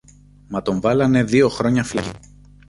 [0.47, 2.19] μα τον βάλανε δυο χρόνια φυλακή.